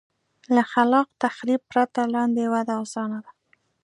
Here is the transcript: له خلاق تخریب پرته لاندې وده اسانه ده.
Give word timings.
له 0.55 0.63
خلاق 0.71 1.07
تخریب 1.23 1.61
پرته 1.71 2.01
لاندې 2.15 2.43
وده 2.53 2.73
اسانه 2.83 3.19
ده. 3.25 3.31